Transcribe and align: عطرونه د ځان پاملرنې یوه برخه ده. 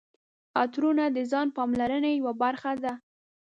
عطرونه 0.61 1.03
د 1.15 1.17
ځان 1.31 1.47
پاملرنې 1.55 2.11
یوه 2.19 2.33
برخه 2.43 2.71
ده. 2.83 2.93